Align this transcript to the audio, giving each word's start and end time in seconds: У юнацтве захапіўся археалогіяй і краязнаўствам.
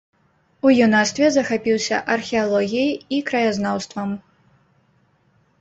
У 0.67 0.71
юнацтве 0.85 1.27
захапіўся 1.35 1.99
археалогіяй 2.15 2.89
і 3.19 3.21
краязнаўствам. 3.31 4.09